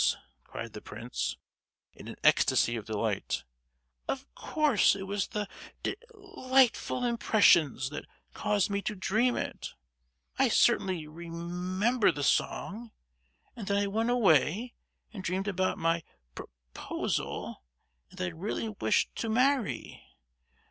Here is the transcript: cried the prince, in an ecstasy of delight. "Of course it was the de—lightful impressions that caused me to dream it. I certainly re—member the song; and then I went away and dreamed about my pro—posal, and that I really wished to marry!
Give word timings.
cried 0.45 0.73
the 0.73 0.81
prince, 0.81 1.37
in 1.93 2.07
an 2.07 2.15
ecstasy 2.23 2.75
of 2.75 2.85
delight. 2.87 3.43
"Of 4.07 4.25
course 4.33 4.95
it 4.95 5.03
was 5.03 5.27
the 5.27 5.47
de—lightful 5.83 7.03
impressions 7.03 7.91
that 7.91 8.05
caused 8.33 8.71
me 8.71 8.81
to 8.81 8.95
dream 8.95 9.37
it. 9.37 9.75
I 10.39 10.47
certainly 10.49 11.05
re—member 11.05 12.11
the 12.11 12.23
song; 12.23 12.89
and 13.55 13.67
then 13.67 13.77
I 13.77 13.85
went 13.85 14.09
away 14.09 14.73
and 15.13 15.23
dreamed 15.23 15.47
about 15.47 15.77
my 15.77 16.01
pro—posal, 16.33 17.57
and 18.09 18.17
that 18.17 18.25
I 18.25 18.29
really 18.31 18.69
wished 18.69 19.15
to 19.17 19.29
marry! 19.29 20.03